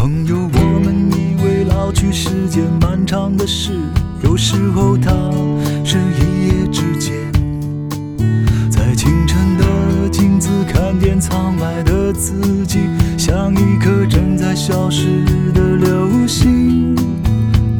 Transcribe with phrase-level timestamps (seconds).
[0.00, 3.72] 朋友，我们以为老去是件漫长的事，
[4.22, 5.10] 有时候它
[5.84, 7.16] 是一夜之间。
[8.70, 12.78] 在清晨的镜子看见苍白的自己，
[13.18, 16.94] 像一颗正在消失的流星。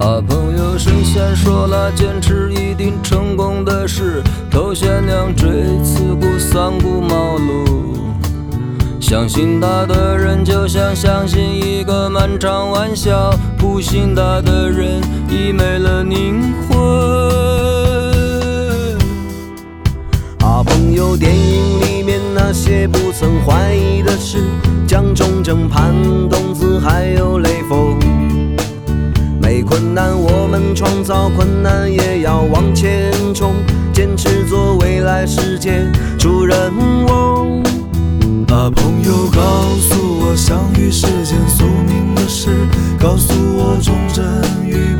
[0.01, 5.49] 啊，朋友，神仙说了，坚持一定成功的事，头悬梁锥
[9.09, 15.01] 相信他的人，就像相信一个漫长玩笑；不信他的人，
[15.31, 16.79] 已没了灵魂。
[20.41, 24.45] 啊，朋友，电影里面那些不曾怀疑的事，
[24.87, 25.95] 蒋中正、潘
[26.29, 27.99] 冬子还有雷锋。
[29.41, 33.55] 没困难，我们创造困难，也要往前冲，
[33.91, 36.71] 坚持做未来世界主人
[37.07, 37.63] 翁。
[38.59, 39.41] 啊，朋友，告
[39.79, 42.51] 诉我，相遇是件宿命的事，
[42.99, 44.27] 告诉我忠贞
[44.67, 44.97] 与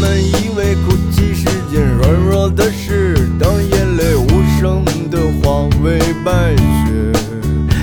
[0.00, 4.28] 们以为哭泣是件软弱的事，当眼泪无
[4.60, 7.12] 声的化为白雪，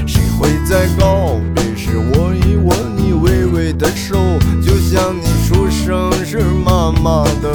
[0.08, 4.16] 谁会在告别时握一握你微微的手，
[4.62, 7.54] 就像你出生时妈妈的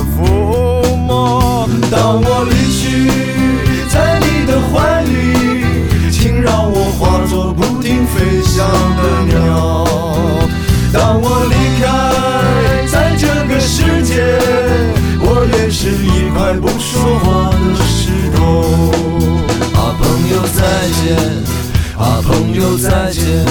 [22.80, 23.44] 再见，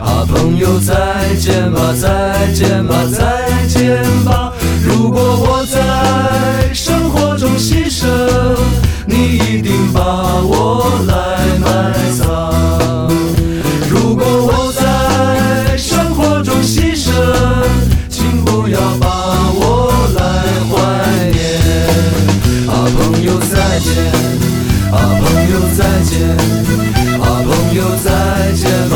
[0.00, 0.94] 啊，朋友再
[1.38, 4.54] 见吧，再见吧，再见吧。
[4.82, 8.06] 如果我在生活中牺牲，
[9.04, 11.12] 你一定把我来
[11.60, 13.10] 埋葬。
[13.90, 17.12] 如果我在生活中牺牲，
[18.08, 19.06] 请不要把
[19.52, 20.20] 我来
[20.70, 20.74] 怀
[21.30, 21.60] 念。
[22.68, 23.92] 啊，朋友再见，
[24.90, 26.14] 啊，朋友再见，
[27.56, 28.95] 朋友再见吧。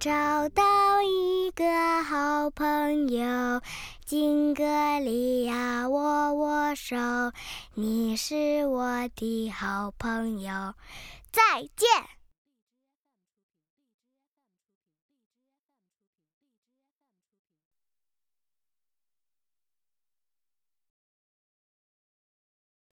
[0.00, 0.62] 找到
[1.02, 3.60] 一个好朋友，
[4.06, 6.96] 金格里亚握握手，
[7.74, 10.74] 你是我的好朋友，
[11.30, 11.86] 再见。